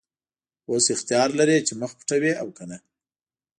[0.69, 2.77] اوس اختیار لرې چې مخ پټوې او که نه.